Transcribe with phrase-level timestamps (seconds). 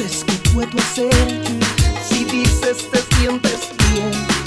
[0.00, 1.42] entonces, ¿qué puedo hacer?
[2.08, 4.37] Si dices te sientes bien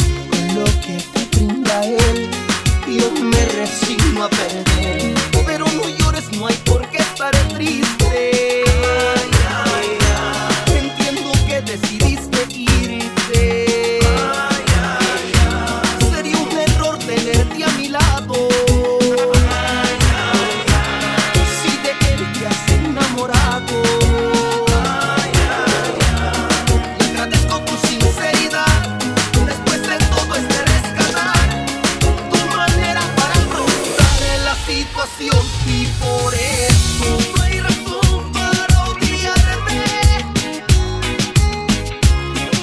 [35.66, 39.80] Y por eso no hay razón para odiarte.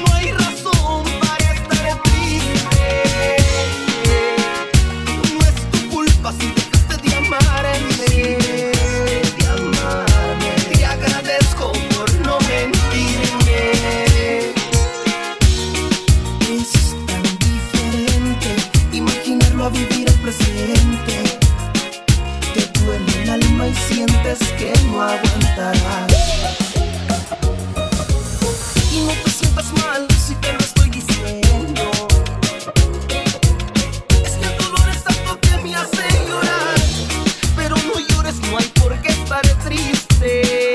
[0.01, 3.37] No hay razón para estar triste.
[5.33, 8.37] No es tu culpa si dejaste de amar en mí.
[10.73, 13.61] Te agradezco por no mentirme.
[16.53, 16.73] Es
[17.07, 18.49] tan diferente
[18.93, 21.28] imaginarlo a vivir el presente
[23.67, 26.13] y sientes que no aguantarás.
[28.93, 31.91] Y no te sientas mal si te lo estoy diciendo.
[34.25, 36.77] Es que el dolor es tanto que me hace llorar.
[37.57, 40.75] Pero no llores, no hay por qué estar triste.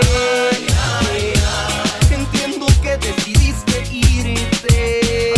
[2.11, 5.33] Entiendo que decidiste irte.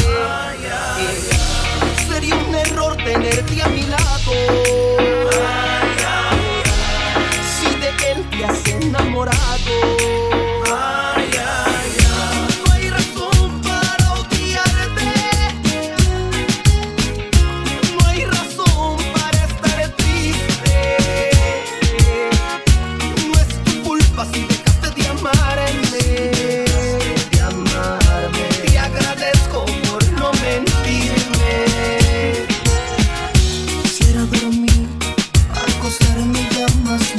[2.09, 3.84] Sería un error tenerte a mí.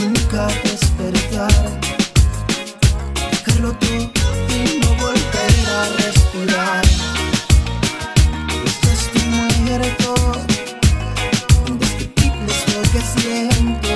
[0.07, 1.51] nunca despertar,
[3.31, 6.85] dejarlo todo y no volver a respirar.
[8.65, 10.15] Estás tú muerto,
[11.67, 13.89] indescriptible es lo que siento,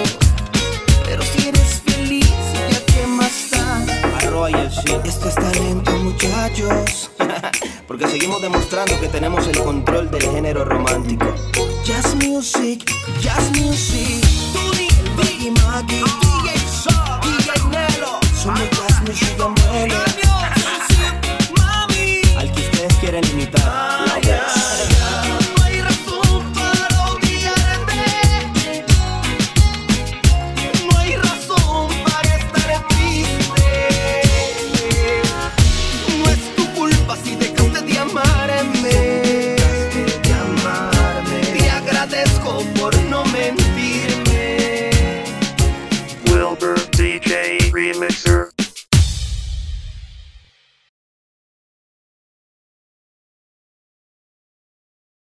[1.05, 2.27] pero si eres feliz
[2.71, 3.53] ya que más
[4.25, 4.93] Arroya, sí.
[5.05, 7.11] Esto es talento, muchachos.
[7.87, 11.27] Porque seguimos demostrando que tenemos el control del género romántico.
[11.85, 12.85] Jazz music,
[13.21, 14.10] jazz music.